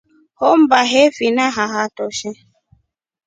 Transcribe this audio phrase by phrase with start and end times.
[0.39, 2.29] Hommba hefina haatoshe.